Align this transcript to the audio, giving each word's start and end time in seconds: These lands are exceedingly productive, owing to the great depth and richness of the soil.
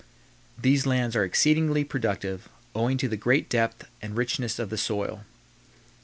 These 0.59 0.87
lands 0.87 1.15
are 1.15 1.23
exceedingly 1.23 1.83
productive, 1.83 2.49
owing 2.73 2.97
to 2.97 3.07
the 3.07 3.15
great 3.17 3.49
depth 3.49 3.87
and 4.01 4.17
richness 4.17 4.57
of 4.57 4.71
the 4.71 4.75
soil. 4.77 5.25